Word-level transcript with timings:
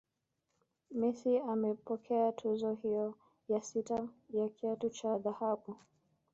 Messi 0.99 1.39
amepokea 1.39 2.31
tuzo 2.31 2.73
hiyo 2.73 3.15
ya 3.47 3.61
sita 3.61 4.07
ya 4.29 4.49
kiatu 4.49 4.89
cha 4.89 5.17
dhahabu 5.17 5.77